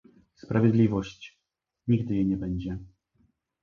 [0.35, 1.41] "Sprawiedliwość...
[1.87, 2.79] nigdy jej nie będzie..."